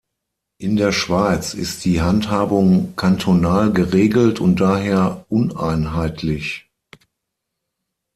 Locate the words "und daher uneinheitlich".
4.39-6.67